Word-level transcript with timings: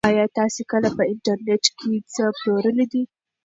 ایا 0.09 0.25
تاسي 0.37 0.61
کله 0.71 0.87
په 0.97 1.03
انټرنيټ 1.11 1.63
کې 1.77 1.91
څه 2.13 2.23
پلورلي 2.39 2.85
دي؟ 2.91 3.03